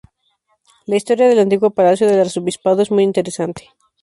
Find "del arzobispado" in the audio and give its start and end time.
2.07-2.81